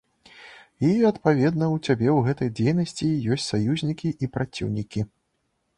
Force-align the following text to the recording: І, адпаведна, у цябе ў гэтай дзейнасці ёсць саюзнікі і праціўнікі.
І, 0.27 0.89
адпаведна, 1.09 1.65
у 1.75 1.77
цябе 1.85 2.07
ў 2.17 2.31
гэтай 2.31 2.49
дзейнасці 2.61 3.07
ёсць 3.37 3.47
саюзнікі 3.53 4.15
і 4.23 4.33
праціўнікі. 4.39 5.11